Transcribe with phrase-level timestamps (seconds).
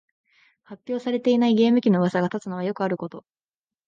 [0.63, 3.23] 発表されていないゲーム機のうわさが立つのはよくあること